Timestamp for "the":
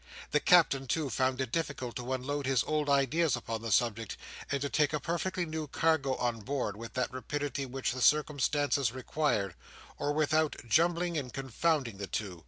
0.31-0.39, 3.61-3.71, 7.91-8.01, 11.99-12.07